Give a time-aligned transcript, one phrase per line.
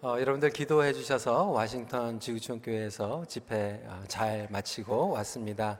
[0.00, 5.78] 어, 여러분들 기도해 주셔서 워싱턴 지구촌 교회에서 집회 어, 잘 마치고 왔습니다.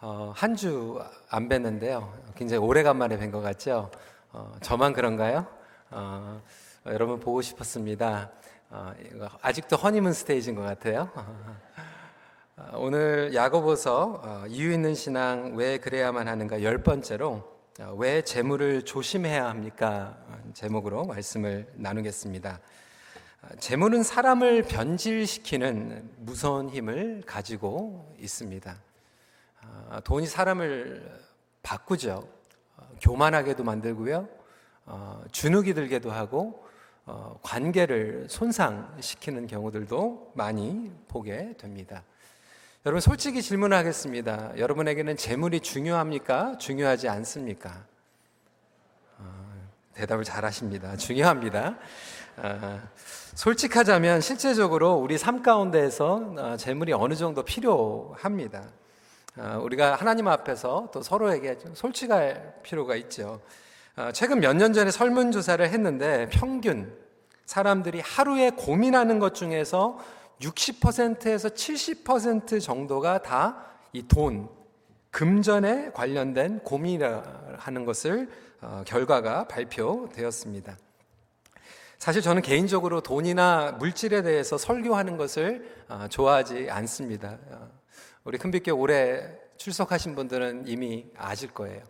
[0.00, 2.08] 어, 한 주 안 뵀는데요.
[2.36, 3.90] 굉장히 오래간만에 뵌 것 같죠?
[4.32, 5.44] 어, 저만 그런가요?
[5.90, 6.40] 어,
[6.86, 8.30] 여러분 보고 싶었습니다.
[8.70, 8.92] 어,
[9.42, 11.10] 아직도 허니문 스테이지인 것 같아요.
[12.74, 17.42] 오늘 야고보서 이유 있는 신앙 왜 그래야만 하는가 열 번째로
[17.96, 20.16] 왜 재물을 조심해야 합니까?
[20.54, 22.58] 제목으로 말씀을 나누겠습니다.
[23.60, 28.76] 재물은 사람을 변질시키는 무서운 힘을 가지고 있습니다.
[29.62, 31.08] 아, 돈이 사람을
[31.62, 32.28] 바꾸죠.
[32.76, 34.28] 어, 교만하게도 만들고요.
[34.86, 36.66] 어, 주눅이 들게도 하고
[37.06, 42.02] 어, 관계를 손상시키는 경우들도 많이 보게 됩니다.
[42.86, 44.58] 여러분 솔직히 질문하겠습니다.
[44.58, 46.58] 여러분에게는 재물이 중요합니까?
[46.58, 47.86] 중요하지 않습니까?
[49.98, 50.96] 대답을 잘 하십니다.
[50.96, 51.76] 중요합니다.
[53.34, 58.62] 솔직하자면 실제적으로 우리 삶 가운데에서 어, 재물이 어느 정도 필요합니다.
[59.36, 63.40] 어, 우리가 하나님 앞에서 또 서로에게 좀 솔직할 필요가 있죠.
[63.96, 66.96] 어, 최근 몇 년 전에 설문조사를 했는데 평균
[67.44, 69.98] 사람들이 하루에 고민하는 것 중에서
[70.40, 74.48] 60%에서 70% 정도가 다 이 돈,
[75.10, 78.28] 금전에 관련된 고민이라는 것을
[78.84, 80.76] 결과가 발표되었습니다.
[81.98, 87.38] 사실 저는 개인적으로 돈이나 물질에 대해서 설교하는 것을 어, 좋아하지 않습니다.
[87.50, 87.70] 어,
[88.24, 91.82] 우리 큰빛교 올해 출석하신 분들은 이미 아실 거예요.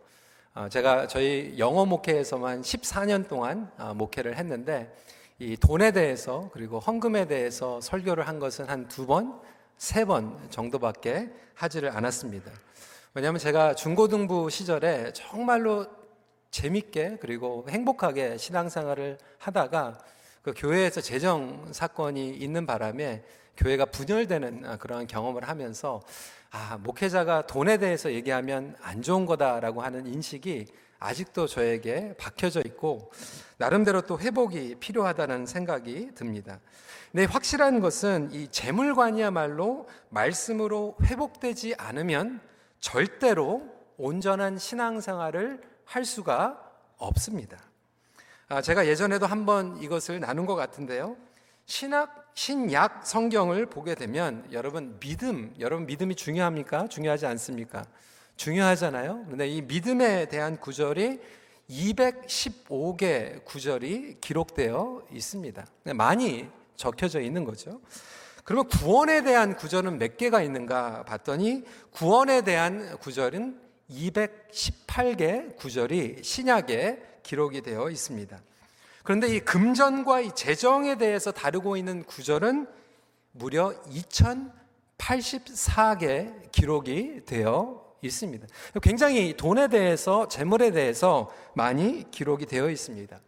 [0.54, 4.94] 어, 제가 저희 영어 목회에서만 14년 동안 목회를 했는데
[5.38, 9.40] 이 돈에 대해서 그리고 헌금에 대해서 설교를 한 것은 한 두 번,
[9.76, 12.50] 세 번 정도밖에 하지를 않았습니다.
[13.14, 15.86] 왜냐하면 제가 중고등부 시절에 정말로
[16.50, 19.98] 재밌게 그리고 행복하게 신앙생활을 하다가
[20.42, 23.22] 그 교회에서 재정 사건이 있는 바람에
[23.56, 26.00] 교회가 분열되는 아, 그러한 경험을 하면서
[26.50, 30.66] 아, 목회자가 돈에 대해서 얘기하면 안 좋은 거다라고 하는 인식이
[31.00, 33.10] 아직도 저에게 박혀져 있고
[33.58, 36.60] 나름대로 또 회복이 필요하다는 생각이 듭니다.
[37.12, 42.40] 근 확실한 것은 이 재물관이야말로 말씀으로 회복되지 않으면
[42.80, 43.62] 절대로
[43.96, 47.58] 온전한 신앙생활을 할 수가 없습니다.
[48.48, 51.16] 아, 제가 예전에도 한번 이것을 나눈 것 같은데요.
[51.64, 56.88] 신학, 신약 성경을 보게 되면 여러분 믿음, 여러분 믿음이 중요합니까?
[56.88, 57.86] 중요하지 않습니까?
[58.36, 59.26] 중요하잖아요.
[59.30, 61.20] 근데 이 믿음에 대한 구절이
[61.70, 65.66] 215개 구절이 기록되어 있습니다.
[65.94, 67.80] 많이 적혀져 있는 거죠.
[68.44, 77.62] 그러면 구원에 대한 구절은 몇 개가 있는가 봤더니 구원에 대한 구절은 218개 구절이 신약에 기록이
[77.62, 78.40] 되어 있습니다.
[79.02, 82.66] 그런데 이 금전과 이 재정에 대해서 다루고 있는 구절은
[83.32, 83.74] 무려
[84.98, 88.46] 2084개 기록이 되어 있습니다.
[88.82, 93.18] 굉장히 돈에 대해서, 재물에 대해서 많이 기록이 되어 있습니다.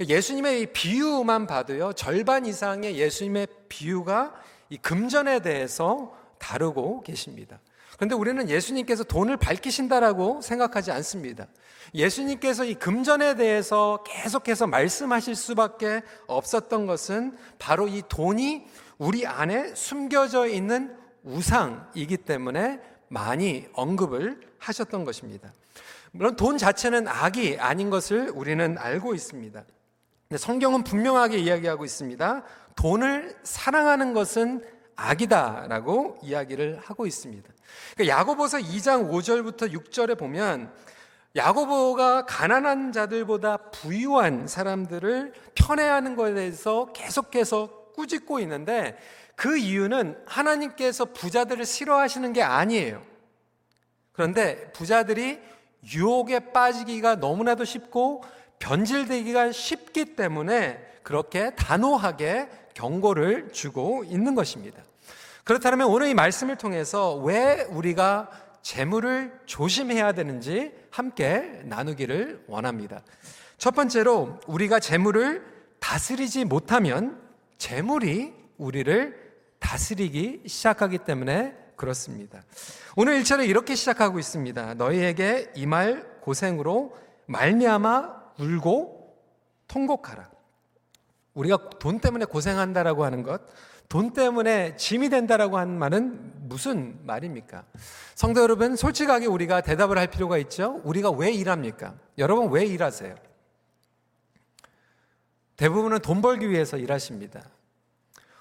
[0.00, 4.34] 예수님의 비유만 봐도요, 절반 이상의 예수님의 비유가
[4.68, 7.60] 이 금전에 대해서 다루고 계십니다.
[7.96, 11.46] 그런데 우리는 예수님께서 돈을 밝히신다라고 생각하지 않습니다.
[11.94, 18.66] 예수님께서 이 금전에 대해서 계속해서 말씀하실 수밖에 없었던 것은 바로 이 돈이
[18.98, 25.52] 우리 안에 숨겨져 있는 우상이기 때문에 많이 언급을 하셨던 것입니다.
[26.12, 29.64] 물론 돈 자체는 악이 아닌 것을 우리는 알고 있습니다.
[30.28, 32.42] 근데 성경은 분명하게 이야기하고 있습니다.
[32.76, 34.64] 돈을 사랑하는 것은
[35.02, 37.48] 악이다라고 이야기를 하고 있습니다.
[37.94, 40.72] 그러니까 야고보서 2장 5절부터 6절에 보면
[41.34, 48.96] 야고보가 가난한 자들보다 부유한 사람들을 편애하는 것에 대해서 계속해서 꾸짖고 있는데
[49.34, 53.02] 그 이유는 하나님께서 부자들을 싫어하시는 게 아니에요.
[54.12, 55.40] 그런데 부자들이
[55.94, 58.22] 유혹에 빠지기가 너무나도 쉽고
[58.58, 64.82] 변질되기가 쉽기 때문에 그렇게 단호하게 경고를 주고 있는 것입니다.
[65.44, 68.30] 그렇다면 오늘 이 말씀을 통해서 왜 우리가
[68.62, 73.02] 재물을 조심해야 되는지 함께 나누기를 원합니다.
[73.58, 75.44] 첫 번째로 우리가 재물을
[75.80, 77.20] 다스리지 못하면
[77.58, 79.20] 재물이 우리를
[79.58, 82.42] 다스리기 시작하기 때문에 그렇습니다.
[82.96, 84.74] 오늘 1절에 이렇게 시작하고 있습니다.
[84.74, 86.96] 너희에게 이 말 고생으로
[87.26, 89.16] 말미암아 울고
[89.66, 90.30] 통곡하라.
[91.34, 93.42] 우리가 돈 때문에 고생한다라고 하는 것,
[93.92, 97.64] 돈 때문에 짐이 된다라고 하는 말은 무슨 말입니까?
[98.14, 100.80] 성도 여러분, 솔직하게 우리가 대답을 할 필요가 있죠?
[100.84, 101.92] 우리가 왜 일합니까?
[102.16, 103.14] 여러분 왜 일하세요?
[105.58, 107.42] 대부분은 돈 벌기 위해서 일하십니다.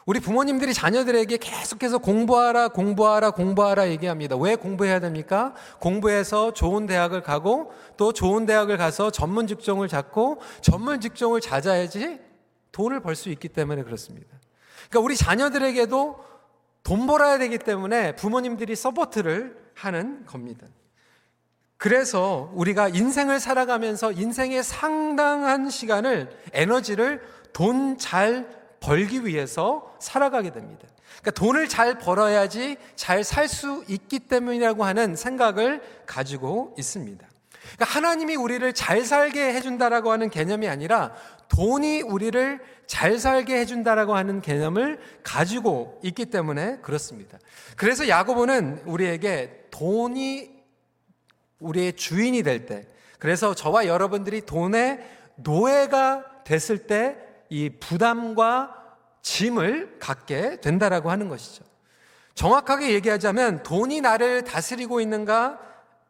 [0.05, 4.37] 우리 부모님들이 자녀들에게 계속해서 공부하라, 공부하라, 공부하라 얘기합니다.
[4.37, 5.53] 왜 공부해야 됩니까?
[5.81, 12.21] 공부해서 좋은 대학을 가고 또 좋은 대학을 가서 전문 직종을 잡고 전문 직종을 찾아야지
[12.71, 14.40] 돈을 벌 수 있기 때문에 그렇습니다.
[14.91, 16.23] 그러니까 우리 자녀들에게도
[16.83, 20.67] 돈 벌어야 되기 때문에 부모님들이 support를 하는 겁니다.
[21.77, 27.21] 그래서 우리가 인생을 살아가면서 인생의 상당한 시간을 에너지를
[27.53, 30.87] 돈 잘 벌기 위해서 살아가게 됩니다.
[31.21, 37.30] 그러니까 돈을 잘 벌어야지 잘 살 수 있기 때문이라고 하는 생각을 가지고 있습니다.
[37.75, 41.13] 그러니까 하나님이 우리를 잘 살게 해준다라고 하는 개념이 아니라
[41.47, 47.37] 돈이 우리를 잘 살게 해준다라고 하는 개념을 가지고 있기 때문에 그렇습니다.
[47.75, 50.51] 그래서 야고보는 우리에게 돈이
[51.59, 52.87] 우리의 주인이 될 때,
[53.19, 54.99] 그래서 저와 여러분들이 돈의
[55.35, 58.73] 노예가 됐을 때 이 부담과
[59.21, 61.65] 짐을 갖게 된다라고 하는 것이죠.
[62.33, 65.59] 정확하게 얘기하자면 돈이 나를 다스리고 있는가,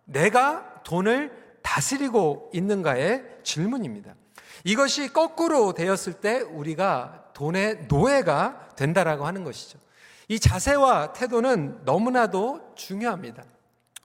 [0.05, 1.31] 내가 돈을
[1.61, 4.15] 다스리고 있는가의 질문입니다.
[4.63, 9.79] 이것이 거꾸로 되었을 때 우리가 돈의 노예가 된다라고 하는 것이죠.
[10.27, 13.43] 이 자세와 태도는 너무나도 중요합니다.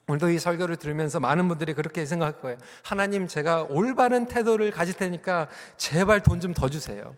[0.09, 2.59] 오늘도 이 설교를 들으면서 많은 분들이 그렇게 생각할 거예요.
[2.83, 7.15] 하나님, 제가 올바른 태도를 가질 테니까 제발 돈 좀 더 주세요.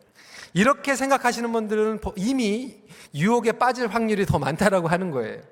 [0.54, 2.82] 이렇게 생각하시는 분들은 이미
[3.14, 5.42] 유혹에 빠질 확률이 더 많다라고 하는 거예요.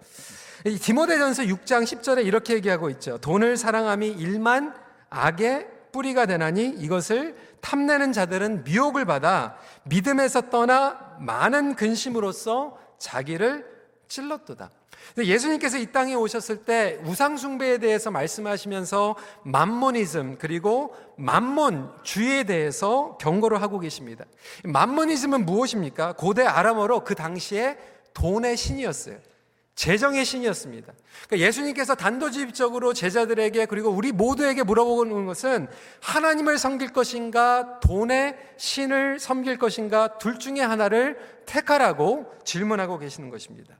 [0.75, 3.19] 디모데전서 6장 10절에 이렇게 얘기하고 있죠.
[3.19, 4.75] 돈을 사랑함이 일만
[5.11, 13.67] 악의 뿌리가 되나니 이것을 탐내는 자들은 미혹을 받아 믿음에서 떠나 많은 근심으로써 자기를
[14.09, 14.71] 찔렀도다.
[15.19, 24.25] 예수님께서 이 땅에 오셨을 때 우상숭배에 대해서 말씀하시면서 만모니즘 그리고 만몬주의에 대해서 경고를 하고 계십니다.
[24.65, 26.15] 만모니즘은 무엇입니까?
[26.15, 27.79] 고대 아람어로 그 당시에
[28.13, 29.17] 돈의 신이었어요.
[29.77, 30.93] 재정의 신이었습니다.
[31.27, 35.69] 그러니까 예수님께서 단도직입적으로 제자들에게 그리고 우리 모두에게 물어보는 것은
[36.01, 43.77] 하나님을 섬길 것인가 돈의 신을 섬길 것인가 둘 중에 하나를 택하라고 질문하고 계시는 것입니다.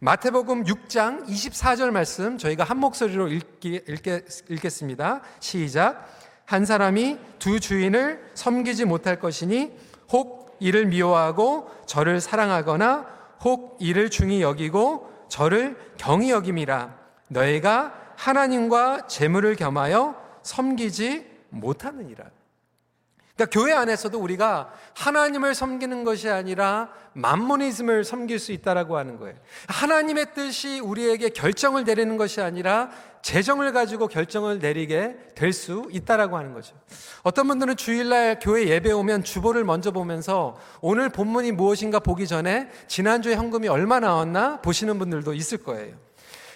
[0.00, 6.08] 마태복음 6장 24절 말씀 저희가 한 목소리로 읽기, 읽겠, 습니다 시작.
[6.46, 9.72] 한 사람이 두 주인을 섬기지 못할 것이니
[10.10, 13.06] 혹 이를 미워하고 저를 사랑하거나
[13.44, 16.94] 혹 이를 중히 여기고 저를 경히 여김이라
[17.28, 22.24] 너희가 하나님과 재물을 겸하여 섬기지 못하느니라.
[23.34, 29.36] 그러니까 교회 안에서도 우리가 하나님을 섬기는 것이 아니라 만모니즘을 섬길 수 있다라고 하는 거예요.
[29.66, 32.90] 하나님의 뜻이 우리에게 결정을 내리는 것이 아니라
[33.24, 36.74] 재정을 가지고 결정을 내리게 될 수 있다라고 하는 거죠.
[37.22, 43.36] 어떤 분들은 주일날 교회 예배 오면 주보를 먼저 보면서 오늘 본문이 무엇인가 보기 전에 지난주에
[43.36, 45.96] 현금이 얼마 나왔나 보시는 분들도 있을 거예요.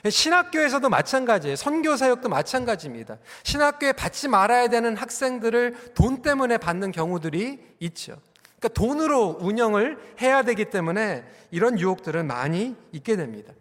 [0.09, 1.57] 신학교에서도 마찬가지예요.
[1.57, 3.17] 선교 사역도 마찬가지입니다.
[3.45, 8.17] 신학교에 받지 말아야 되는 학생들을 돈 때문에 받는 경우들이 있죠.
[8.59, 13.53] 그러니까 돈으로 운영을 해야 되기 때문에 이런 유혹들은 많이 있게 됩니다.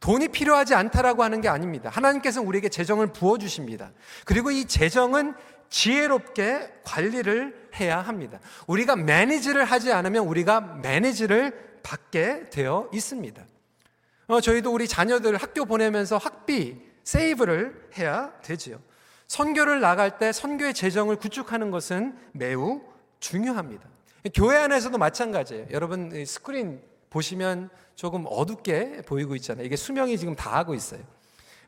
[0.00, 1.90] 돈이 필요하지 않다라고 하는 게 아닙니다.
[1.90, 3.92] 하나님께서 우리에게 재정을 부어 주십니다.
[4.24, 5.34] 그리고 이 재정은
[5.68, 8.38] 지혜롭게 관리를 해야 합니다.
[8.66, 13.44] 우리가 매니지를 하지 않으면 우리가 매니지를 받게 되어 있습니다.
[14.28, 18.80] 어, 저희도 우리 자녀들 학교 보내면서 학비 세이브를 해야 되지요.
[19.28, 22.82] 선교를 나갈 때 선교의 재정을 구축하는 것은 매우
[23.20, 23.95] 중요합니다.
[24.34, 25.66] 교회 안에서도 마찬가지예요.
[25.70, 26.80] 여러분 스크린
[27.10, 29.64] 보시면 조금 어둡게 보이고 있잖아요.
[29.64, 31.00] 이게 수명이 지금 다 하고 있어요.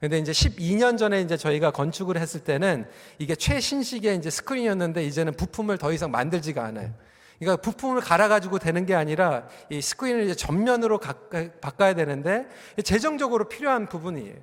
[0.00, 2.87] 근데 이제 12년 전에 이제 저희가 건축을 했을 때는
[3.19, 6.93] 이게 최신식의 이제 스크린이었는데 이제는 부품을 더 이상 만들지가 않아요.
[7.38, 12.47] 그러니까 부품을 갈아가지고 되는 게 아니라 이 스크린을 이제 전면으로 바꿔야 되는데
[12.85, 14.37] 재정적으로 필요한 부분이에요.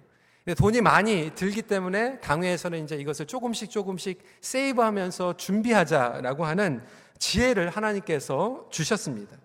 [0.58, 6.84] 돈이 많이 들기 때문에 당회에서는 이제 이것을 조금씩 조금씩 세이브하면서 준비하자라고 하는
[7.20, 9.38] 지혜를 하나님께서 주셨습니다.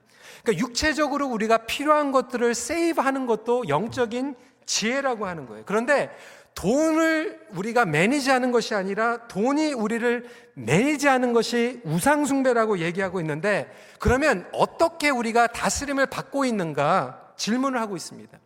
[0.42, 4.34] 그러니까 육체적으로 우리가 필요한 것들을 세이브하는 것도 영적인
[4.66, 5.64] 지혜라고 하는 거예요.
[5.66, 6.10] 그런데
[6.54, 15.46] 돈을 우리가 매니지하는 것이 아니라 돈이 우리를 매니지하는 것이 우상숭배라고 얘기하고 있는데 그러면 어떻게 우리가
[15.48, 18.38] 다스림을 받고 있는가 질문을 하고 있습니다.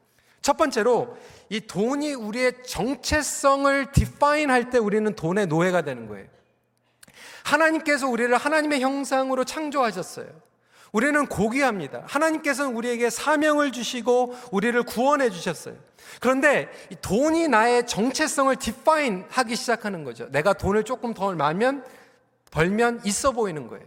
[0.43, 1.16] 첫 번째로
[1.49, 6.26] 이 돈이 우리의 정체성을 디파인 할 때 우리는 돈의 노예가 되는 거예요.
[7.44, 10.26] 하나님께서 우리를 하나님의 형상으로 창조하셨어요.
[10.92, 12.04] 우리는 고귀합니다.
[12.06, 15.74] 하나님께서는 우리에게 사명을 주시고 우리를 구원해 주셨어요.
[16.20, 16.70] 그런데
[17.02, 20.28] 돈이 나의 정체성을 디파인 하기 시작하는 거죠.
[20.30, 21.84] 내가 돈을 조금 더 많으면
[22.50, 23.84] 벌면 있어 보이는 거예요.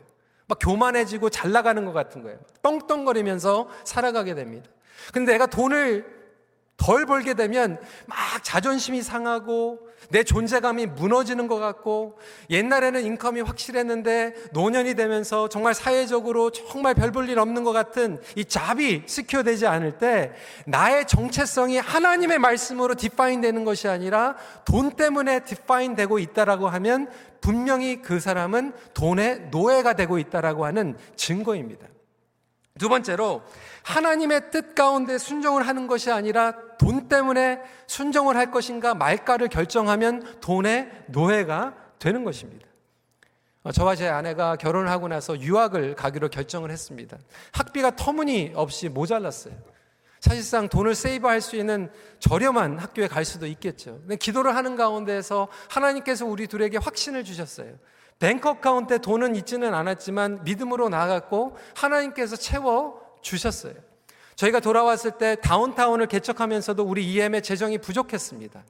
[0.47, 2.39] 막 교만해지고 잘 나가는 것 같은 거예요.
[2.61, 4.69] 떵떵거리면서 살아가게 됩니다.
[5.13, 6.16] 근데 내가 돈을
[6.77, 9.79] 덜 벌게 되면 막 자존심이 상하고
[10.09, 12.17] 내 존재감이 무너지는 것 같고
[12.49, 18.45] 옛날에는 인컴이 확실했는데 노년이 되면서 정말 사회적으로 정말 별 볼 일 없는 것 같은 이
[18.45, 20.31] 잡이 스켜되지 않을 때
[20.65, 27.09] 나의 정체성이 하나님의 말씀으로 디파인 되는 것이 아니라 돈 때문에 디파인 되고 있다라고 하면
[27.41, 31.87] 분명히 그 사람은 돈의 노예가 되고 있다라고 하는 증거입니다.
[32.77, 33.43] 두 번째로
[33.83, 41.05] 하나님의 뜻 가운데 순종을 하는 것이 아니라 돈 때문에 순종을 할 것인가 말까를 결정하면 돈의
[41.07, 42.67] 노예가 되는 것입니다.
[43.63, 47.17] 어, 저와 제 아내가 결혼을 하고 나서 유학을 가기로 결정을 했습니다.
[47.51, 49.53] 학비가 터무니없이 모자랐어요.
[50.19, 53.99] 사실상 돈을 세이브할 수 있는 저렴한 학교에 갈 수도 있겠죠.
[53.99, 57.73] 근데 기도를 하는 가운데에서 하나님께서 우리 둘에게 확신을 주셨어요.
[58.19, 63.73] 뱅크 어카운트에 돈은 있지는 않았지만 믿음으로 나갔고 하나님께서 채워 주셨어요.
[64.35, 68.63] 저희가 돌아왔을 때 다운타운을 개척하면서도 우리 EM의 재정이 부족했습니다.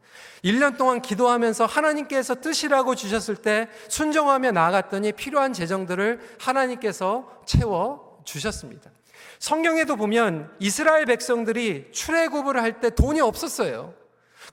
[0.45, 8.91] 1년 동안 기도하면서 하나님께서 뜻이라고 주셨을 때 순종하며 나아갔더니 필요한 재정들을 하나님께서 채워 주셨습니다.
[9.39, 13.93] 성경에도 보면 이스라엘 백성들이 출애굽을 할 때 돈이 없었어요.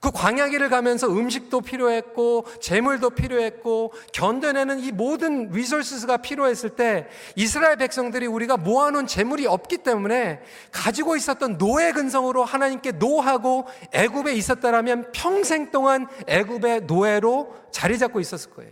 [0.01, 8.27] 그 광야길을 가면서 음식도 필요했고 재물도 필요했고 견뎌내는 이 모든 리소스가 필요했을 때 이스라엘 백성들이
[8.27, 16.07] 우리가 모아놓은 재물이 없기 때문에 가지고 있었던 노예 근성으로 하나님께 노하고 애굽에 있었다라면 평생 동안
[16.27, 18.71] 애굽의 노예로 자리 잡고 있었을 거예요.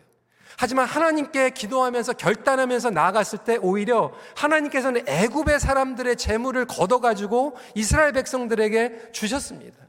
[0.57, 9.82] 하지만 하나님께 기도하면서 결단하면서 나아갔을 때 오히려 하나님께서는 애굽의 사람들의 재물을 걷어가지고 이스라엘 백성들에게 주셨습니다.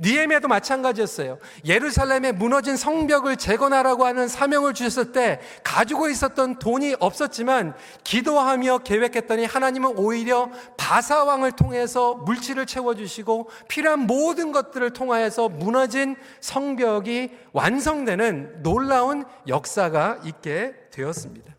[0.00, 1.38] 니에미아도 마찬가지였어요.
[1.64, 9.98] 예루살렘에 무너진 성벽을 재건하라고 하는 사명을 주셨을 때 가지고 있었던 돈이 없었지만 기도하며 계획했더니 하나님은
[9.98, 19.24] 오히려 바사 왕을 통해서 물질을 채워 주시고 필요한 모든 것들을 통하여서 무너진 성벽이 완성되는 놀라운
[19.46, 21.54] 역사가 있게 되었습니다.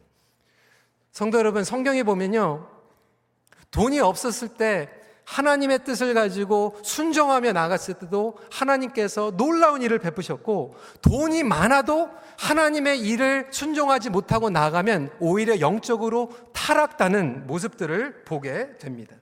[1.11, 2.67] 성도 여러분, 성경에 보면요.
[3.69, 4.89] 돈이 없었을 때
[5.31, 14.09] 하나님의 뜻을 가지고 순종하며 나갔을 때도 하나님께서 놀라운 일을 베푸셨고 돈이 많아도 하나님의 일을 순종하지
[14.09, 19.15] 못하고 나가면 오히려 영적으로 타락다는 모습들을 보게 됩니다.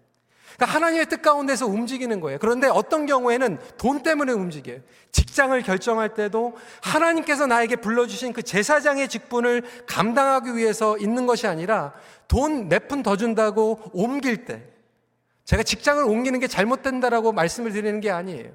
[0.55, 2.39] 그러니까 하나님의 뜻 가운데서 움직이는 거예요.
[2.41, 4.79] 그런데 어떤 경우에는 돈 때문에 움직여요.
[5.11, 11.93] 직장을 결정할 때도 하나님께서 나에게 불러주신 그 제사장의 직분을 감당하기 위해서 있는 것이 아니라
[12.27, 14.63] 돈 몇 푼 더 준다고 옮길 때
[15.49, 18.51] 제가 직장을 옮기는 게 잘못된다라고 말씀을 드리는 게 아니에요.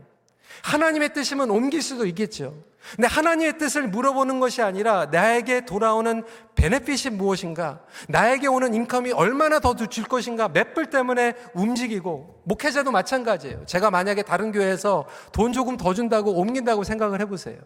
[0.62, 2.54] 하나님의 뜻이면 옮길 수도 있겠죠.
[2.94, 6.22] 근데 하나님의 뜻을 물어보는 것이 아니라 나에게 돌아오는
[6.54, 7.80] 베네핏이 무엇인가?
[8.08, 10.46] 나에게 오는 인컴이 얼마나 더 줄 것인가?
[10.46, 13.66] 맷불 때문에 움직이고 목회자도 마찬가지예요.
[13.66, 17.58] 제가 만약에 다른 교회에서 돈 조금 더 준다고 옮긴다고 생각을 해 보세요.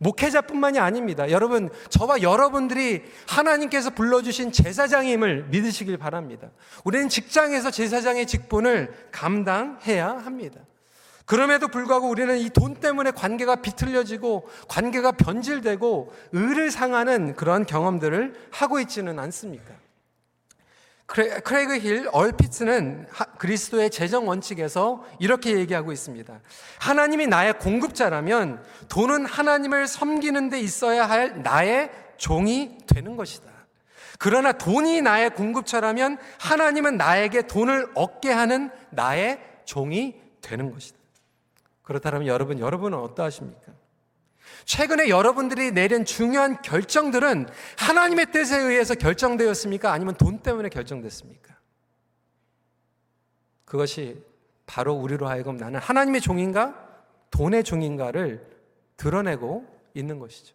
[0.00, 1.30] 목회자뿐만이 아닙니다.
[1.30, 6.48] 여러분, 저와 여러분들이 하나님께서 불러주신 제사장임을 믿으시길 바랍니다.
[6.84, 10.60] 우리는 직장에서 제사장의 직분을 감당해야 합니다.
[11.26, 18.80] 그럼에도 불구하고 우리는 이 돈 때문에 관계가 비틀려지고 관계가 변질되고 의를 상하는 그런 경험들을 하고
[18.80, 19.79] 있지는 않습니까?
[21.10, 26.40] 크레이그 힐 얼피츠는 그리스도의 재정 원칙에서 이렇게 얘기하고 있습니다.
[26.78, 33.50] 하나님이 나의 공급자라면 돈은 하나님을 섬기는 데 있어야 할 나의 종이 되는 것이다.
[34.20, 40.96] 그러나 돈이 나의 공급자라면 하나님은 나에게 돈을 얻게 하는 나의 종이 되는 것이다.
[41.82, 43.72] 그렇다면 여러분, 여러분은 어떠하십니까?
[44.64, 49.92] 최근에 여러분들이 내린 중요한 결정들은 하나님의 뜻에 의해서 결정되었습니까?
[49.92, 51.56] 아니면 돈 때문에 결정됐습니까?
[53.64, 54.22] 그것이
[54.66, 56.88] 바로 우리로 하여금 나는 하나님의 종인가?
[57.30, 58.46] 돈의 종인가를
[58.96, 60.54] 드러내고 있는 것이죠.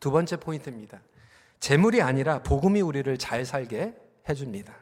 [0.00, 1.00] 두 번째 포인트입니다.
[1.60, 3.94] 재물이 아니라 복음이 우리를 잘 살게
[4.28, 4.74] 해줍니다.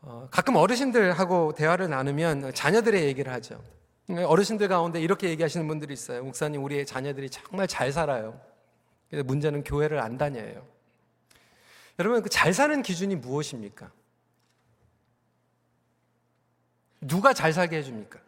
[0.00, 3.62] 어, 가끔 어르신들하고 대화를 나누면 자녀들의 얘기를 하죠.
[4.08, 6.22] 어르신들 가운데 이렇게 얘기하시는 분들이 있어요.
[6.24, 8.38] 목사님, 우리의 자녀들이 정말 잘 살아요.
[9.08, 10.66] 근데 문제는 교회를 안 다녀요.
[11.98, 13.90] 여러분, 그 잘 사는 기준이 무엇입니까?
[17.00, 18.18] 누가 잘 살게 해줍니까?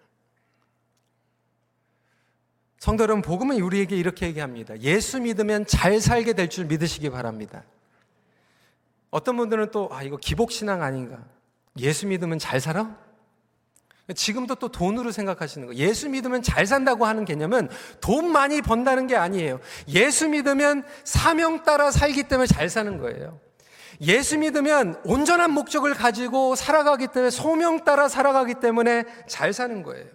[2.79, 4.79] 성도 여러분, 복음은 우리에게 이렇게 얘기합니다.
[4.81, 7.65] 예수 믿으면 잘 살게 될 줄 믿으시기 바랍니다.
[9.11, 11.25] 어떤 분들은 또, 아, 이거 기복신앙 아닌가?
[11.79, 12.97] 예수 믿으면 잘 살아?
[14.15, 15.81] 지금도 또 돈으로 생각하시는 거예요.
[15.81, 17.69] 예수 믿으면 잘 산다고 하는 개념은
[18.01, 19.59] 돈 많이 번다는 게 아니에요.
[19.89, 23.41] 예수 믿으면 사명 따라 살기 때문에 잘 사는 거예요.
[24.03, 30.07] 예수 믿으면 온전한 목적을 가지고 살아가기 때문에 소명 따라 살아가기 때문에 잘 사는 거예요.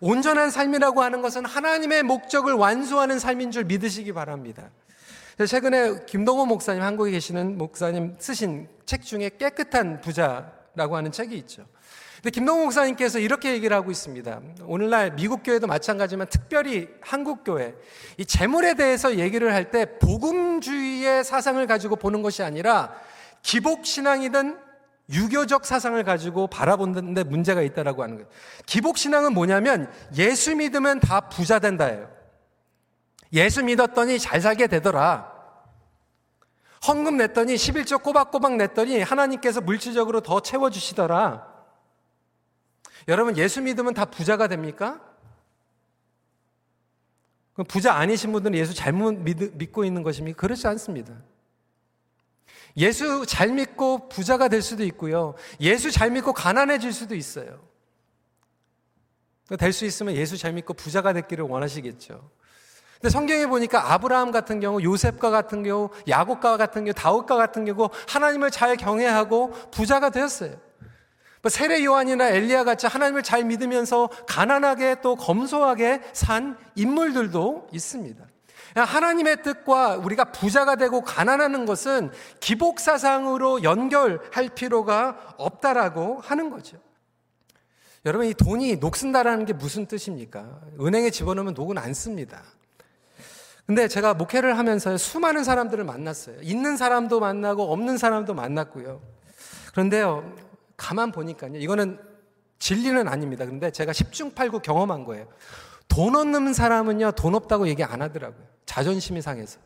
[0.00, 4.70] 온전한 삶이라고 하는 것은 하나님의 목적을 완수하는 삶인 줄 믿으시기 바랍니다.
[5.46, 11.66] 최근에 김동호 목사님, 한국에 계시는 목사님 쓰신 책 중에 깨끗한 부자라고 하는 책이 있죠.
[12.24, 14.40] 근데 김동호 목사님께서 이렇게 얘기를 하고 있습니다.
[14.64, 17.74] 오늘날 미국 교회도 마찬가지지만 특별히 한국 교회
[18.16, 22.94] 이 재물에 대해서 얘기를 할 때 복음주의의 사상을 가지고 보는 것이 아니라
[23.42, 24.58] 기복 신앙이든
[25.10, 28.28] 유교적 사상을 가지고 바라보는데 문제가 있다라고 하는 거예요.
[28.64, 32.08] 기복 신앙은 뭐냐면 예수 믿으면 다 부자 된다예요.
[33.34, 35.30] 예수 믿었더니 잘 살게 되더라.
[36.88, 41.53] 헌금 냈더니 11조 꼬박꼬박 냈더니 하나님께서 물질적으로 더 채워주시더라.
[43.08, 45.00] 여러분, 예수 믿으면 다 부자가 됩니까?
[47.68, 50.36] 부자 아니신 분들은 예수 잘못 믿 고 있는 것입니까?
[50.36, 51.14] 그렇지 않습니다.
[52.76, 55.34] 예수 잘 믿고 부자가 될 수도 있고요.
[55.60, 57.60] 예수 잘 믿고 가난해질 수도 있어요.
[59.58, 62.30] 될 수 있으면 예수 잘 믿고 부자가 됐기를 원하시겠죠.
[62.94, 67.90] 근데 성경에 보니까 아브라함 같은 경우, 요셉과 같은 경우, 야곱과 같은 경우, 다윗과 같은 경우
[68.08, 70.56] 하나님을 잘 경외하고 부자가 되었어요.
[71.44, 78.24] 뭐 세례 요한이나 엘리야 같이 하나님을 잘 믿으면서 가난하게 또 검소하게 산 인물들도 있습니다.
[78.74, 82.10] 하나님의 뜻과 우리가 부자가 되고 가난하는 것은
[82.40, 86.78] 기복 사상으로 연결할 필요가 없다라고 하는 거죠.
[88.06, 90.62] 여러분 이 돈이 녹슨다라는 게 무슨 뜻입니까?
[90.80, 92.42] 은행에 집어넣으면 녹은 안 씁니다.
[93.66, 96.36] 근데 제가 목회를 하면서 수많은 사람들을 만났어요.
[96.40, 99.02] 있는 사람도 만나고 없는 사람도 만났고요.
[99.72, 100.34] 그런데요,
[100.76, 101.98] 가만 보니까요, 이거는
[102.58, 103.44] 진리는 아닙니다.
[103.44, 105.28] 근데 제가 10중 8구 경험한 거예요.
[105.88, 108.46] 돈 없는 사람은요, 돈 없다고 얘기 안 하더라고요.
[108.66, 109.60] 자존심이 상해서.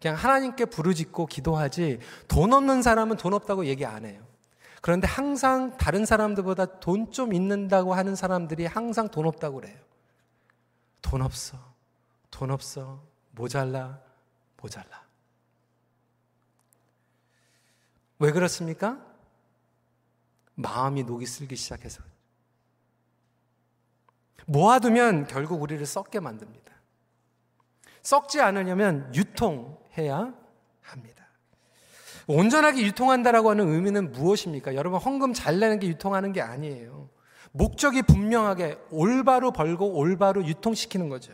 [0.00, 4.20] 그냥 하나님께 부르짖고 기도하지 돈 없는 사람은 돈 없다고 얘기 안 해요.
[4.80, 9.78] 그런데 항상 다른 사람들보다 돈 좀 있는다고 하는 사람들이 항상 돈 없다고 그래요.
[11.00, 11.56] 돈 없어.
[12.30, 13.00] 돈 없어.
[13.30, 14.00] 모자라.
[14.60, 15.02] 모자라.
[18.18, 18.98] 왜 그렇습니까?
[20.62, 22.02] 마음이 녹이 슬기 시작해서.
[24.46, 26.72] 모아두면 결국 우리를 썩게 만듭니다.
[28.02, 30.34] 썩지 않으려면 유통해야
[30.80, 31.26] 합니다.
[32.26, 34.74] 온전하게 유통한다라고 하는 의미는 무엇입니까?
[34.74, 37.08] 여러분 헌금 잘 내는 게 유통하는 게 아니에요.
[37.52, 41.32] 목적이 분명하게 올바로 벌고 올바로 유통시키는 거죠.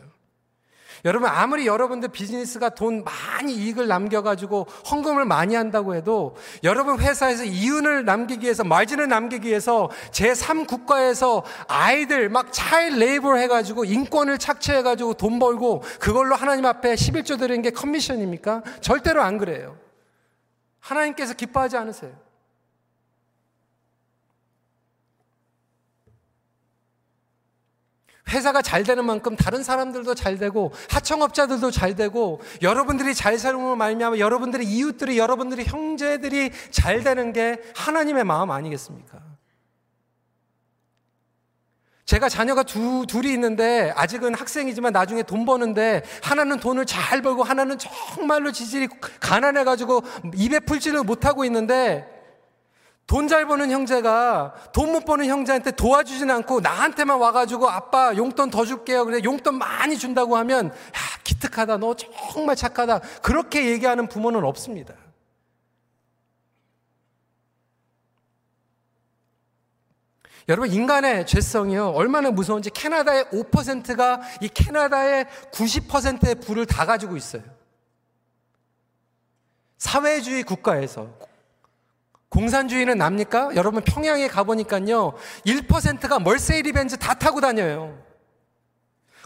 [1.05, 8.05] 여러분 아무리 여러분들 비즈니스가 돈 많이 이익을 남겨가지고 헌금을 많이 한다고 해도 여러분 회사에서 이윤을
[8.05, 15.39] 남기기 위해서 마진을 남기기 위해서 제3 국가에서 아이들 막 차일 레이블 해가지고 인권을 착취해가지고 돈
[15.39, 18.63] 벌고 그걸로 하나님 앞에 11조 드리는 게 커미션입니까?
[18.81, 19.77] 절대로 안 그래요.
[20.79, 22.28] 하나님께서 기뻐하지 않으세요.
[28.29, 34.17] 회사가 잘 되는 만큼 다른 사람들도 잘 되고 하청업자들도 잘 되고 여러분들이 잘 살므로 말미암아
[34.17, 39.29] 여러분들의 이웃들이 여러분들의 형제들이 잘 되는 게 하나님의 마음 아니겠습니까?
[42.09, 47.77] 제가 자녀가 두, 둘이 있는데 아직은 학생이지만 나중에 돈 버는데 하나는 돈을 잘 벌고 하나는
[47.77, 48.87] 정말로 지질이
[49.19, 50.01] 가난해가지고
[50.35, 52.18] 입에 풀지를 못하고 있는데
[53.09, 58.65] 돈 잘 버는 형제가 돈 못 버는 형제한테 도와주진 않고 나한테만 와가지고 아빠 용돈 더
[58.65, 59.05] 줄게요.
[59.05, 60.73] 그래 용돈 많이 준다고 하면 야
[61.23, 61.77] 기특하다.
[61.77, 62.99] 너 정말 착하다.
[63.23, 64.93] 그렇게 얘기하는 부모는 없습니다.
[70.47, 77.41] 여러분 인간의 죄성이요 얼마나 무서운지 캐나다의 5%가 이 캐나다의 90%의 부를 다 가지고 있어요.
[79.79, 81.28] 사회주의 국가에서
[82.29, 83.55] 공산주의는 납니까?
[83.55, 85.13] 여러분 평양에 가보니까요.
[85.45, 87.97] 1%가 멀세이 리 벤츠 다 타고 다녀요.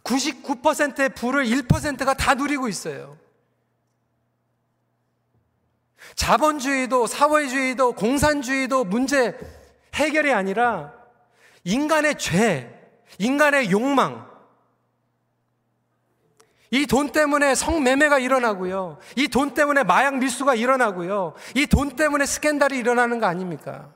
[0.04, 3.18] 99%의 부를 1%가 다 누리고 있어요.
[6.16, 9.38] 자본주의도 사회주의도 공산주의도 문제
[9.96, 10.94] 해결이 아니라
[11.64, 12.70] 인간의 죄,
[13.20, 14.30] 인간의 욕망,
[16.74, 18.98] 이 돈 때문에 성매매가 일어나고요.
[19.16, 21.36] 이 돈 때문에 마약 밀수가 일어나고요.
[21.56, 23.94] 이 돈 때문에 스캔들이 일어나는 거 아닙니까?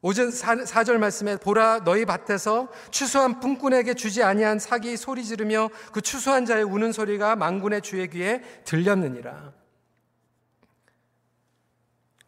[0.00, 6.46] 오전 4절 말씀에 보라 너희 밭에서 추수한 품꾼에게 주지 아니한 사기 소리 지르며 그 추수한
[6.46, 9.52] 자의 우는 소리가 망군의 주의 귀에 들렸느니라.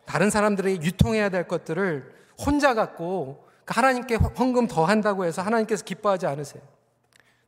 [0.04, 2.12] 다른 사람들에게 유통해야 될 것들을
[2.44, 6.79] 혼자 갖고 하나님께 헌금 더 한다고 해서 하나님께서 기뻐하지 않으세요.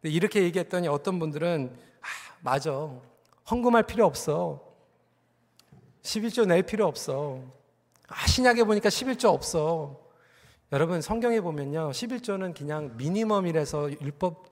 [0.03, 2.07] 이렇게 얘기했더니 어떤 분들은 아,
[2.41, 2.91] 맞아.
[3.51, 4.61] 헌금할 필요 없어.
[6.03, 7.41] 11조 낼 필요 없어.
[8.09, 10.01] 아, 신약에 보니까 11조 없어.
[10.73, 11.91] 여러분 성경에 보면요.
[11.91, 14.52] 11조는 그냥 미니멈이라서 율법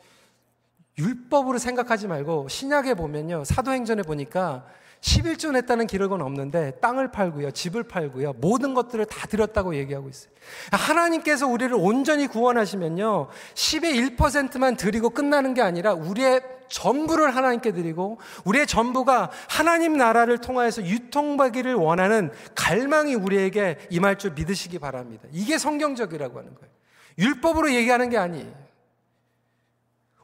[1.00, 3.44] 율법으로 생각하지 말고 신약에 보면요.
[3.44, 4.64] 사도행전에 보니까
[5.00, 10.30] 11조 냈다는 기록은 없는데 땅을 팔고요, 집을 팔고요, 모든 것들을 다 드렸다고 얘기하고 있어요.
[10.72, 18.66] 하나님께서 우리를 온전히 구원하시면요, 10의 1%만 드리고 끝나는 게 아니라 우리의 전부를 하나님께 드리고 우리의
[18.66, 25.26] 전부가 하나님 나라를 통하여서 유통하기를 원하는 갈망이 우리에게 임할 줄 믿으시기 바랍니다.
[25.32, 26.70] 이게 성경적이라고 하는 거예요.
[27.18, 28.69] 율법으로 얘기하는 게 아니에요.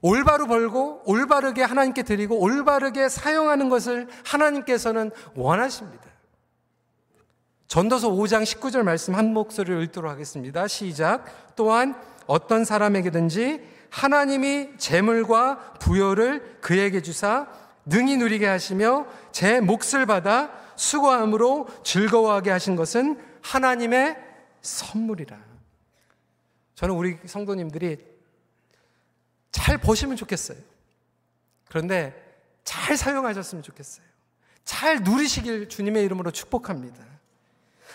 [0.07, 6.05] 올바로 벌고 올바르게 하나님께 드리고 올바르게 사용하는 것을 하나님께서는 원하십니다.
[7.67, 10.69] 전도서 5장 19절 말씀 한 목소리를 읽도록 하겠습니다.
[10.69, 11.57] 시작.
[11.57, 17.49] 또한 어떤 사람에게든지 하나님이 재물과 부여를 그에게 주사
[17.85, 24.17] 능히 누리게 하시며 제 몫을 받아 수고함으로 즐거워하게 하신 것은 하나님의
[24.63, 25.37] 선물이라.
[26.77, 28.16] 저는 우리 성도님들이
[29.67, 30.59] 잘 보시면 좋겠어요.
[31.69, 32.15] 그런데
[32.63, 34.07] 잘 사용하셨으면 좋겠어요.
[34.65, 37.05] 잘 누리시길 주님의 이름으로 축복합니다.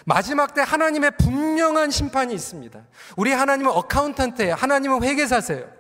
[0.06, 2.86] 마지막 때 하나님의 분명한 심판이 있습니다.
[3.16, 4.56] 우리 하나님은 어카운턴트예요.
[4.56, 5.72] 하나님은 회계사세요.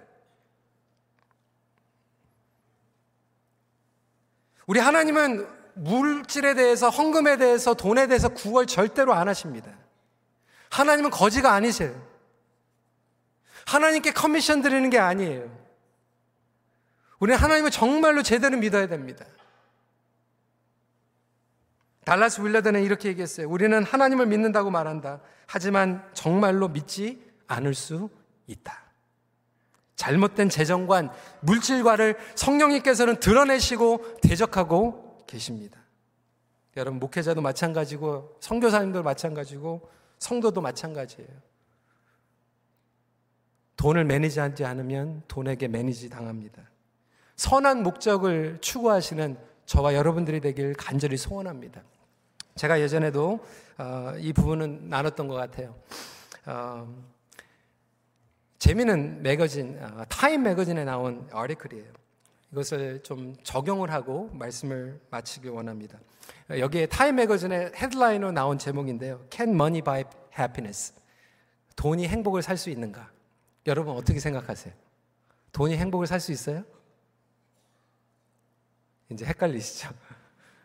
[4.66, 9.70] 우리 하나님은 물질에 대해서, 헌금에 대해서, 돈에 대해서 구걸 절대로 안 하십니다.
[10.70, 12.02] 하나님은 거지가 아니세요.
[13.66, 15.61] 하나님께 커미션 드리는 게 아니에요.
[17.22, 19.26] 우리는 하나님을 정말로 제대로 믿어야 됩니다.
[22.04, 23.48] 달라스 윌러드는 이렇게 얘기했어요.
[23.48, 25.22] 우리는 하나님을 믿는다고 말한다.
[25.46, 28.10] 하지만 정말로 믿지 않을 수
[28.48, 28.82] 있다.
[29.96, 35.80] 잘못된 재정관, 물질과를 성령님께서는 드러내시고 대적하고 계십니다.
[36.76, 41.30] 여러분, 목회자도 마찬가지고, 성교사님도 마찬가지고, 성도도 마찬가지예요.
[43.76, 46.71] 돈을 매니지하지 않으면 돈에게 매니지 당합니다.
[47.42, 51.82] 선한 목적을 추구하시는 저와 여러분들이 되길 간절히 소원합니다.
[52.54, 53.40] 제가 예전에도
[53.80, 55.76] 어, 이 부분은 나눴던 것 같아요.
[56.46, 56.88] 어,
[58.60, 61.92] 재미있는 매거진, 어, 타임 매거진에 나온 아티클이에요.
[62.52, 65.98] 이것을 좀 적용을 하고 말씀을 마치기 원합니다.
[66.48, 69.26] 여기에 타임 매거진의 헤드라인으로 나온 제목인데요.
[69.32, 70.04] Can money buy
[70.38, 70.94] happiness?
[71.76, 73.10] 돈이 행복을 살 수 있는가?
[73.66, 74.76] 여러분 어떻게 생각하세요?
[75.54, 76.64] 돈이 행복을 살 수 있어요?
[79.12, 79.90] 이제 헷갈리시죠?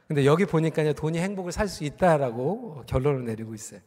[0.08, 3.80] 근데 여기 보니까 돈이 행복을 살 수 있다라고 결론을 내리고 있어요.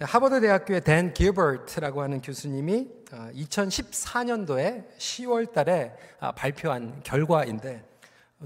[0.00, 7.84] 하버드 대학교의 댄 기버트라고 하는 교수님이 2014년도에 어, 10월 달에 아, 발표한 결과인데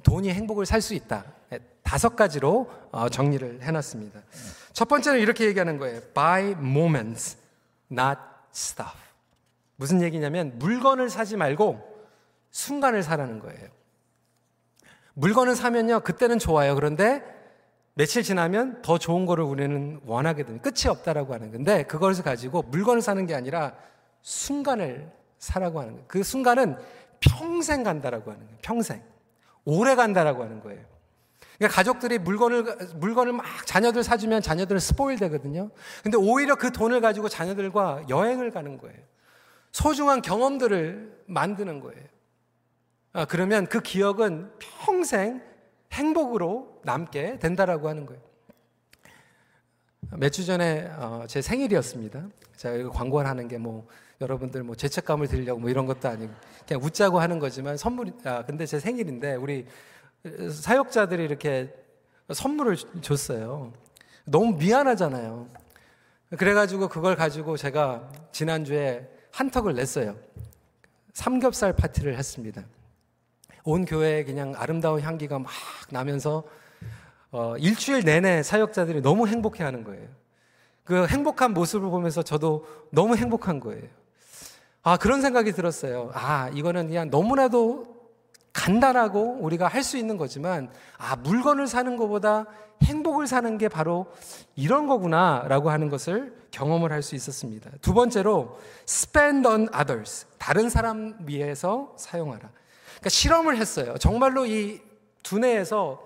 [0.03, 1.25] 돈이 행복을 살 수 있다.
[1.51, 4.21] 네, 다섯 가지로 어, 정리를 해놨습니다.
[4.73, 6.01] 첫 번째는 이렇게 얘기하는 거예요.
[6.13, 7.39] Buy moments,
[7.91, 8.19] not
[8.53, 8.99] stuff.
[9.77, 11.81] 무슨 얘기냐면 물건을 사지 말고
[12.51, 13.69] 순간을 사라는 거예요.
[15.15, 16.75] 물건을 사면요, 그때는 좋아요.
[16.75, 17.23] 그런데
[17.95, 20.69] 며칠 지나면 더 좋은 거를 우리는 원하게 됩니다.
[20.69, 23.75] 끝이 없다라고 하는 건데, 그것을 가지고 물건을 사는 게 아니라
[24.23, 26.05] 순간을 사라고 하는 거예요.
[26.09, 26.77] 그 순간은
[27.21, 28.59] 평생 간다라고 하는 거예요.
[28.63, 29.03] 평생.
[29.65, 30.81] 오래 간다라고 하는 거예요.
[31.59, 32.65] 그러니까 가족들이 물건을,
[32.97, 35.71] 물건을 막 자녀들 사주면 자녀들은 스포일 되거든요.
[36.03, 38.99] 근데 오히려 그 돈을 가지고 자녀들과 여행을 가는 거예요.
[39.71, 42.03] 소중한 경험들을 만드는 거예요.
[43.15, 45.41] 아, 그러면 그 기억은 평생
[45.93, 48.21] 행복으로 남게 된다라고 하는 거예요.
[50.19, 52.29] 몇 주 전에 어, 제 생일이었습니다.
[52.57, 53.87] 제가 이거 광고를 하는 게 뭐
[54.21, 56.33] 여러분들 뭐 죄책감을 드리려고 뭐 이런 것도 아니고
[56.67, 59.67] 그냥 웃자고 하는 거지만 선물 아 근데 제 생일인데 우리
[60.53, 61.73] 사역자들이 이렇게
[62.33, 63.73] 선물을 줬어요.
[64.25, 65.49] 너무 미안하잖아요.
[66.39, 70.17] 그래가지고 그걸 가지고 제가 지난주에 한턱을 냈어요.
[71.13, 72.65] 삼겹살 파티를 했습니다.
[73.65, 75.51] 온 교회에 그냥 아름다운 향기가 막
[75.91, 76.45] 나면서
[77.31, 80.07] 어, 일주일 내내 사역자들이 너무 행복해 하는 거예요.
[80.85, 83.83] 그 행복한 모습을 보면서 저도 너무 행복한 거예요.
[84.83, 86.11] 아, 그런 생각이 들었어요.
[86.13, 87.95] 아, 이거는 그냥 너무나도
[88.53, 92.45] 간단하고 우리가 할 수 있는 거지만, 아, 물건을 사는 것보다
[92.83, 94.07] 행복을 사는 게 바로
[94.55, 97.71] 이런 거구나, 라고 하는 것을 경험을 할 수 있었습니다.
[97.81, 100.27] 두 번째로, spend on others.
[100.39, 102.49] 다른 사람 위해서 사용하라.
[103.05, 103.97] 그러니까 실험을 했어요.
[103.99, 104.81] 정말로 이
[105.23, 106.03] 두뇌에서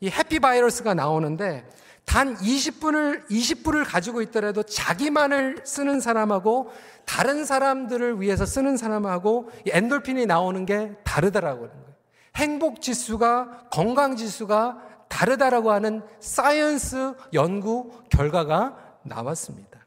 [0.00, 1.68] 이 happy 바이러스가 나오는데
[2.04, 6.70] 단 20분을 20불을 가지고 있더라도 자기만을 쓰는 사람하고
[7.04, 11.94] 다른 사람들을 위해서 쓰는 사람하고 엔돌핀이 나오는 게 다르다라고 하는 거예요.
[12.36, 19.80] 행복 지수가 건강 지수가 다르다라고 하는 science 연구 결과가 나왔습니다.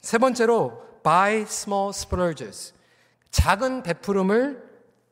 [0.00, 2.72] 세 번째로 buy small splurges.
[3.30, 4.69] 작은 베푸름을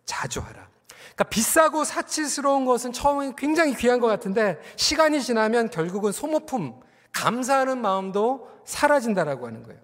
[0.08, 0.66] 자주 하라.
[0.96, 6.80] 그러니까 비싸고 사치스러운 것은 처음에 굉장히 귀한 것 같은데 시간이 지나면 결국은 소모품,
[7.12, 9.80] 감사하는 마음도 사라진다라고 하는 거예요.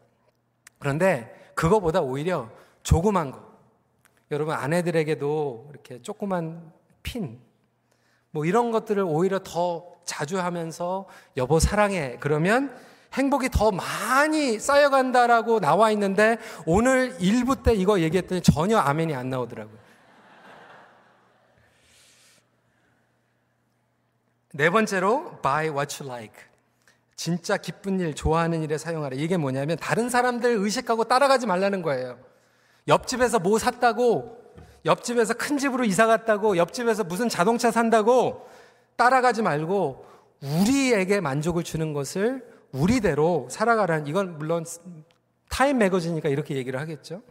[0.78, 2.48] 그런데 그거보다 오히려
[2.82, 3.44] 조그만 거.
[4.30, 7.38] 여러분 아내들에게도 이렇게 조그만 핀,
[8.30, 11.06] 뭐 이런 것들을 오히려 더 자주 하면서
[11.36, 12.16] 여보 사랑해.
[12.20, 12.74] 그러면
[13.12, 19.83] 행복이 더 많이 쌓여간다라고 나와 있는데 오늘 일부 때 이거 얘기했더니 전혀 아멘이 안 나오더라고요.
[24.56, 26.40] 네 번째로 buy what you like.
[27.16, 29.16] 진짜 기쁜 일, 좋아하는 일에 사용하라.
[29.16, 32.16] 이게 뭐냐면 다른 사람들 의식하고 따라가지 말라는 거예요.
[32.86, 34.38] 옆집에서 뭐 샀다고,
[34.84, 38.46] 옆집에서 큰 집으로 이사 갔다고, 옆집에서 무슨 자동차 산다고
[38.94, 40.06] 따라가지 말고
[40.40, 44.64] 우리에게 만족을 주는 것을 우리대로 살아가라는 이건 물론
[45.48, 47.22] 타임 매거진이니까 이렇게 얘기를 하겠죠.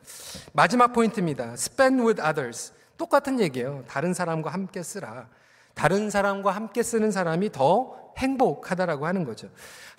[0.51, 1.53] 마지막 포인트입니다.
[1.53, 2.73] spend with others.
[2.97, 3.85] 똑같은 얘기예요.
[3.87, 5.29] 다른 사람과 함께 쓰라.
[5.73, 9.49] 다른 사람과 함께 쓰는 사람이 더 행복하다라고 하는 거죠.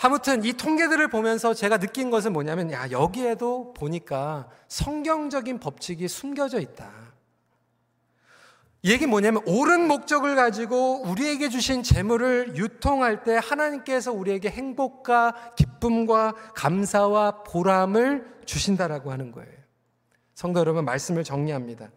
[0.00, 6.90] 아무튼 이 통계들을 보면서 제가 느낀 것은 뭐냐면, 야, 여기에도 보니까 성경적인 법칙이 숨겨져 있다.
[8.82, 16.34] 이 얘기 뭐냐면, 옳은 목적을 가지고 우리에게 주신 재물을 유통할 때 하나님께서 우리에게 행복과 기쁨과
[16.54, 19.52] 감사와 보람을 주신다라고 하는 거예요.
[20.34, 21.88] 성도 여러분, 말씀을 정리합니다.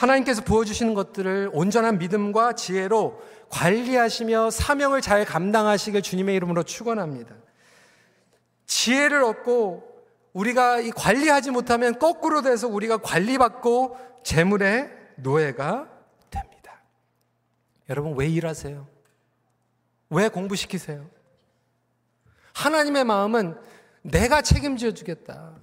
[0.00, 7.34] 하나님께서 부어주시는 것들을 온전한 믿음과 지혜로 관리하시며 사명을 잘 감당하시길 주님의 이름으로 축원합니다.
[8.66, 9.88] 지혜를 얻고
[10.32, 15.88] 우리가 이 관리하지 못하면 거꾸로 돼서 우리가 관리받고 재물의 노예가
[16.30, 16.80] 됩니다.
[17.90, 18.86] 여러분 왜 일하세요?
[20.08, 21.04] 왜 공부시키세요?
[22.54, 23.58] 하나님의 마음은
[24.02, 25.56] 내가 책임져 주겠다.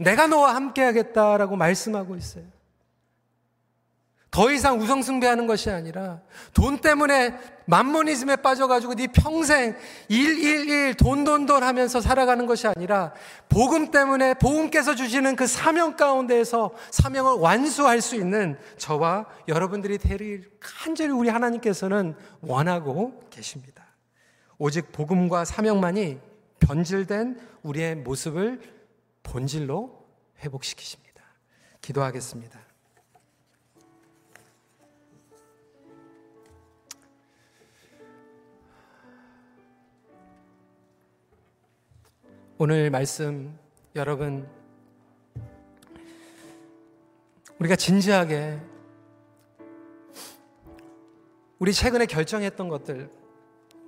[0.00, 2.55] 내가 너와 함께 하겠다라고 말씀하고 있어요.
[4.36, 6.20] 더 이상 우성숭배하는 것이 아니라
[6.52, 9.74] 돈 때문에 만모니즘에 빠져가지고 네 평생
[10.10, 13.14] 일일일 돈 돈 돈 하면서 살아가는 것이 아니라
[13.48, 21.12] 복음 때문에 복음께서 주시는 그 사명 가운데에서 사명을 완수할 수 있는 저와 여러분들이 되길 간절히
[21.12, 23.86] 우리 하나님께서는 원하고 계십니다.
[24.58, 26.18] 오직 복음과 사명만이
[26.60, 28.60] 변질된 우리의 모습을
[29.22, 30.04] 본질로
[30.40, 31.22] 회복시키십니다.
[31.80, 32.65] 기도하겠습니다.
[42.58, 43.54] 오늘 말씀
[43.96, 44.48] 여러분
[47.58, 48.58] 우리가 진지하게
[51.58, 53.10] 우리 최근에 결정했던 것들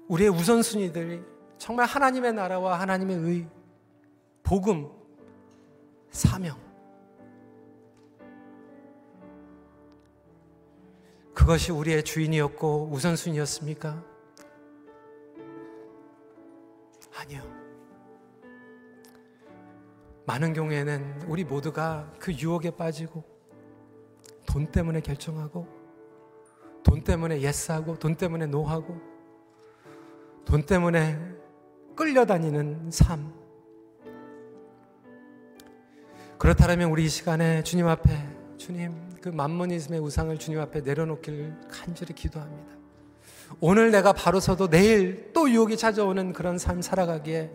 [0.09, 1.23] 우리의 우선순위들이
[1.57, 3.49] 정말 하나님의 나라와 하나님의 의
[4.43, 4.91] 복음
[6.11, 6.59] 사명
[11.33, 14.05] 그것이 우리의 주인이었고 우선순위였습니까?
[17.15, 17.58] 아니요.
[20.29, 23.25] 많은 경우에는 우리 모두가 그 유혹에 빠지고
[24.45, 25.67] 돈 때문에 결정하고
[26.85, 29.01] 돈 때문에 예스하고 돈 때문에 노하고
[30.45, 31.19] 돈 때문에
[31.97, 33.33] 끌려다니는 삶.
[36.37, 38.11] 그렇다면 우리 이 시간에 주님 앞에
[38.59, 42.78] 주님 그 만모니즘의 우상을 주님 앞에 내려놓길 간절히 기도합니다.
[43.61, 47.51] 오늘 내가 바로 서도 내일 또 유혹이 찾아오는 그런 삶 살아가기에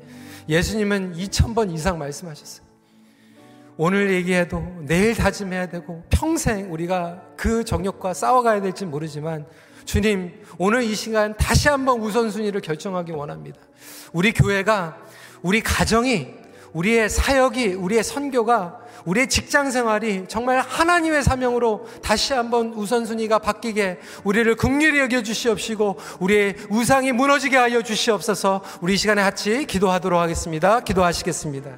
[0.50, 2.66] 예수님은 2000번 이상 말씀하셨어요.
[3.78, 9.46] 오늘 얘기해도 내일 다짐해야 되고 평생 우리가 그 정욕과 싸워가야 될지 모르지만
[9.86, 13.60] 주님, 오늘 이 시간 다시 한번 우선순위를 결정하기 원합니다.
[14.14, 14.98] 우리 교회가,
[15.42, 16.34] 우리 가정이,
[16.74, 24.56] 우리의 사역이, 우리의 선교가 우리의 직장 생활이 정말 하나님의 사명으로 다시 한번 우선순위가 바뀌게 우리를
[24.56, 30.80] 극렬히 여겨 주시옵시고 우리의 우상이 무너지게 하여 주시옵소서 우리 시간에 같이 기도하도록 하겠습니다.
[30.82, 31.72] 기도하시겠습니다.